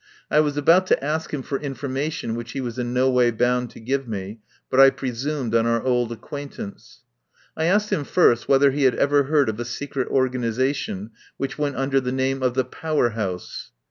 [0.31, 3.69] I was about to ask him for information which he was in no way bound
[3.69, 7.03] to give me, but I presumed on our old acquaintance.
[7.55, 11.75] I asked him first whether he had ever heard of a secret organisation which went
[11.75, 13.69] under the name of the Power House.